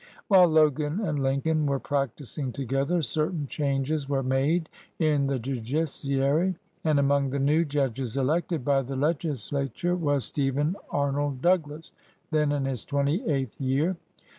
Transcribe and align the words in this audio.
While 0.29 0.47
Logan 0.47 0.99
and 1.01 1.21
Lincoln 1.21 1.67
were 1.67 1.77
practising 1.77 2.51
together 2.51 3.03
certain 3.03 3.45
changes 3.45 4.09
were 4.09 4.23
made 4.23 4.67
in 4.97 5.27
the 5.27 5.37
judi 5.37 5.83
ciary, 5.85 6.55
and 6.83 6.97
among 6.97 7.29
the 7.29 7.37
new 7.37 7.63
judges 7.65 8.17
elected 8.17 8.65
by 8.65 8.81
the 8.81 8.95
legislature 8.95 9.95
was 9.95 10.25
Stephen 10.25 10.75
Arnold 10.89 11.43
Douglas, 11.43 11.91
then 12.31 12.51
in 12.51 12.65
his 12.65 12.83
twenty 12.83 13.23
eighth 13.29 13.61
year. 13.61 13.95